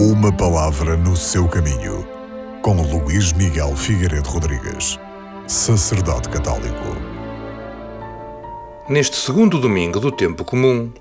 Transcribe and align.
Uma 0.00 0.32
palavra 0.32 0.96
no 0.96 1.16
seu 1.16 1.48
caminho, 1.48 2.06
com 2.62 2.80
Luís 2.82 3.32
Miguel 3.32 3.74
Figueiredo 3.74 4.28
Rodrigues, 4.28 4.96
sacerdote 5.48 6.28
católico. 6.28 6.96
Neste 8.88 9.16
segundo 9.16 9.58
domingo 9.58 9.98
do 9.98 10.12
tempo 10.12 10.44
comum, 10.44 10.92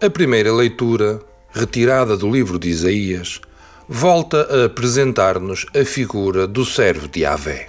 a 0.00 0.08
primeira 0.08 0.52
leitura, 0.52 1.20
retirada 1.50 2.16
do 2.16 2.30
livro 2.30 2.60
de 2.60 2.68
Isaías, 2.68 3.40
volta 3.88 4.42
a 4.42 4.66
apresentar-nos 4.66 5.66
a 5.74 5.84
figura 5.84 6.46
do 6.46 6.64
servo 6.64 7.08
de 7.08 7.26
Avé. 7.26 7.66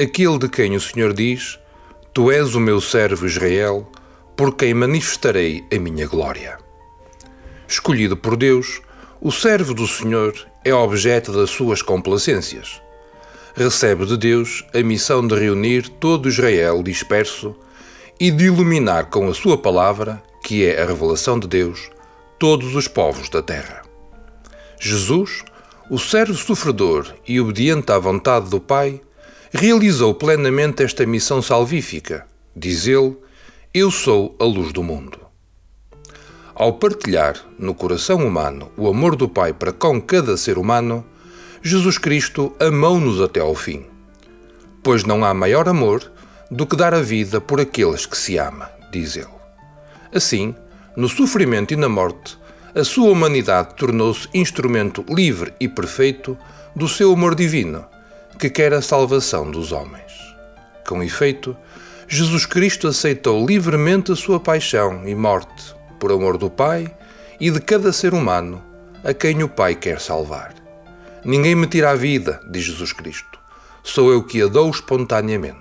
Aquele 0.00 0.38
de 0.38 0.48
quem 0.48 0.74
o 0.74 0.80
Senhor 0.80 1.12
diz: 1.12 1.58
Tu 2.14 2.32
és 2.32 2.54
o 2.54 2.60
meu 2.60 2.80
servo 2.80 3.26
Israel, 3.26 3.86
por 4.34 4.56
quem 4.56 4.72
manifestarei 4.72 5.66
a 5.70 5.78
minha 5.78 6.06
glória. 6.06 6.56
Escolhido 7.68 8.16
por 8.16 8.38
Deus, 8.38 8.80
o 9.20 9.32
servo 9.32 9.72
do 9.72 9.86
Senhor 9.86 10.34
é 10.64 10.74
objeto 10.74 11.32
das 11.32 11.50
suas 11.50 11.80
complacências. 11.80 12.82
Recebe 13.54 14.04
de 14.04 14.16
Deus 14.16 14.64
a 14.74 14.82
missão 14.82 15.26
de 15.26 15.34
reunir 15.34 15.88
todo 15.88 16.28
Israel 16.28 16.82
disperso 16.82 17.56
e 18.20 18.30
de 18.30 18.44
iluminar 18.44 19.06
com 19.06 19.28
a 19.28 19.34
sua 19.34 19.56
palavra, 19.56 20.22
que 20.44 20.66
é 20.66 20.82
a 20.82 20.86
revelação 20.86 21.38
de 21.38 21.48
Deus, 21.48 21.90
todos 22.38 22.74
os 22.74 22.86
povos 22.86 23.30
da 23.30 23.42
terra. 23.42 23.82
Jesus, 24.78 25.42
o 25.90 25.98
servo 25.98 26.34
sofredor 26.34 27.14
e 27.26 27.40
obediente 27.40 27.90
à 27.90 27.98
vontade 27.98 28.50
do 28.50 28.60
Pai, 28.60 29.00
realizou 29.50 30.14
plenamente 30.14 30.82
esta 30.82 31.06
missão 31.06 31.40
salvífica. 31.40 32.26
Diz 32.54 32.86
ele: 32.86 33.16
Eu 33.72 33.90
sou 33.90 34.36
a 34.38 34.44
luz 34.44 34.72
do 34.72 34.82
mundo. 34.82 35.25
Ao 36.58 36.72
partilhar 36.72 37.36
no 37.58 37.74
coração 37.74 38.26
humano 38.26 38.72
o 38.78 38.88
amor 38.88 39.14
do 39.14 39.28
Pai 39.28 39.52
para 39.52 39.74
com 39.74 40.00
cada 40.00 40.38
ser 40.38 40.56
humano, 40.56 41.04
Jesus 41.62 41.98
Cristo 41.98 42.56
amou-nos 42.58 43.20
até 43.20 43.40
ao 43.40 43.54
fim. 43.54 43.84
Pois 44.82 45.04
não 45.04 45.22
há 45.22 45.34
maior 45.34 45.68
amor 45.68 46.10
do 46.50 46.66
que 46.66 46.74
dar 46.74 46.94
a 46.94 47.02
vida 47.02 47.42
por 47.42 47.60
aqueles 47.60 48.06
que 48.06 48.16
se 48.16 48.38
ama, 48.38 48.70
diz 48.90 49.16
ele. 49.16 49.28
Assim, 50.14 50.54
no 50.96 51.10
sofrimento 51.10 51.74
e 51.74 51.76
na 51.76 51.90
morte, 51.90 52.38
a 52.74 52.84
sua 52.84 53.10
humanidade 53.10 53.74
tornou-se 53.74 54.26
instrumento 54.32 55.04
livre 55.10 55.52
e 55.60 55.68
perfeito 55.68 56.38
do 56.74 56.88
seu 56.88 57.12
amor 57.12 57.34
divino, 57.34 57.84
que 58.38 58.48
quer 58.48 58.72
a 58.72 58.80
salvação 58.80 59.50
dos 59.50 59.72
homens. 59.72 60.10
Com 60.88 61.02
efeito, 61.02 61.54
Jesus 62.08 62.46
Cristo 62.46 62.88
aceitou 62.88 63.44
livremente 63.46 64.10
a 64.10 64.16
sua 64.16 64.40
paixão 64.40 65.06
e 65.06 65.14
morte 65.14 65.76
por 65.98 66.12
amor 66.12 66.38
do 66.38 66.50
Pai 66.50 66.94
e 67.40 67.50
de 67.50 67.60
cada 67.60 67.92
ser 67.92 68.14
humano 68.14 68.62
a 69.04 69.12
quem 69.12 69.42
o 69.42 69.48
Pai 69.48 69.74
quer 69.74 70.00
salvar. 70.00 70.54
Ninguém 71.24 71.54
me 71.54 71.66
tira 71.66 71.90
a 71.90 71.94
vida, 71.94 72.40
diz 72.50 72.64
Jesus 72.64 72.92
Cristo. 72.92 73.38
Sou 73.82 74.10
eu 74.10 74.22
que 74.22 74.42
a 74.42 74.46
dou 74.46 74.70
espontaneamente. 74.70 75.56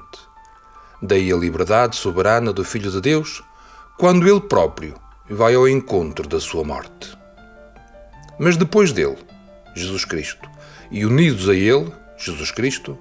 Daí 1.02 1.31
a 1.31 1.36
liberdade 1.36 1.95
soberana 1.95 2.52
do 2.52 2.64
Filho 2.64 2.89
de 2.89 3.02
Deus, 3.02 3.44
quando 3.97 4.27
ele 4.27 4.42
próprio 4.42 4.95
vai 5.30 5.55
ao 5.55 5.67
encontro 5.67 6.27
da 6.27 6.39
sua 6.39 6.64
morte. 6.64 7.17
Mas 8.39 8.58
depois 8.58 8.92
dele, 8.92 9.17
Jesus 9.75 10.05
Cristo, 10.05 10.49
e 10.92 11.05
unidos 11.05 11.49
a 11.49 11.53
ele, 11.53 11.92
Jesus 12.17 12.52
Cristo, 12.52 12.97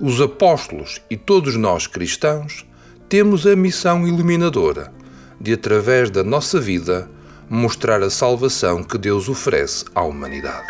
os 0.00 0.20
apóstolos 0.20 1.00
e 1.08 1.16
todos 1.16 1.56
nós 1.56 1.86
cristãos 1.86 2.66
temos 3.08 3.46
a 3.46 3.54
missão 3.54 4.06
iluminadora 4.06 4.92
de, 5.42 5.54
através 5.54 6.08
da 6.08 6.22
nossa 6.22 6.60
vida, 6.60 7.10
mostrar 7.50 8.00
a 8.00 8.08
salvação 8.08 8.84
que 8.84 8.96
Deus 8.96 9.28
oferece 9.28 9.84
à 9.92 10.02
humanidade. 10.02 10.68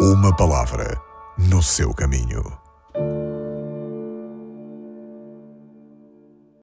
Uma 0.00 0.34
palavra 0.34 0.98
no 1.36 1.62
seu 1.62 1.92
caminho. 1.92 2.42